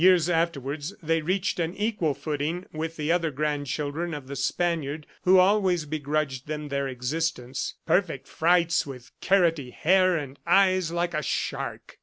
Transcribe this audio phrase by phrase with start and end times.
[0.01, 5.37] Years afterwards they reached an equal footing with the other grandchildren of the Spaniard who
[5.37, 11.99] always begrudged them their existence, "perfect frights, with carroty hair, and eyes like a shark."